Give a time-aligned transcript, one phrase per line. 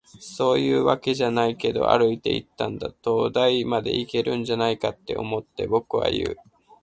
[0.19, 2.89] 「そういうわけじゃないけど、歩いていたんだ。
[2.89, 6.37] 灯台までいけるんじゃないかって思って。」、僕は言う。